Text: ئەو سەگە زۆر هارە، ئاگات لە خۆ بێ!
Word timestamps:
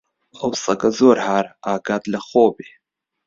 ئەو 0.39 0.51
سەگە 0.63 0.89
زۆر 0.99 1.17
هارە، 1.27 1.51
ئاگات 1.65 2.03
لە 2.13 2.19
خۆ 2.27 2.45
بێ! 2.55 2.67